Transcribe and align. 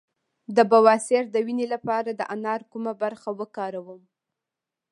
د 0.55 0.57
بواسیر 0.71 1.23
د 1.31 1.35
وینې 1.45 1.67
لپاره 1.73 2.09
د 2.13 2.21
انار 2.33 2.61
کومه 2.71 2.93
برخه 3.03 3.29
وکاروم؟ 3.39 4.01